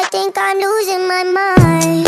[0.00, 1.99] I think I'm losing my mind.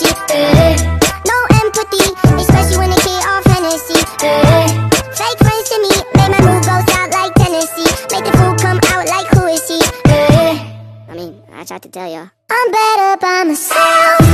[0.00, 2.06] No empathy,
[2.38, 3.18] especially when they
[5.18, 5.90] Fake friends to me,
[6.30, 6.64] my mood
[7.10, 7.90] like Tennessee.
[8.12, 8.30] Make the
[8.62, 9.68] come out like who is
[11.08, 12.28] I mean, I tried to tell ya.
[12.48, 14.27] I'm better by myself.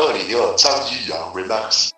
[0.00, 1.90] 二零二张居然 relax